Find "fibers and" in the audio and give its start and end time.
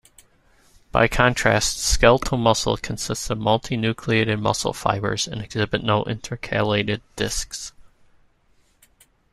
4.73-5.43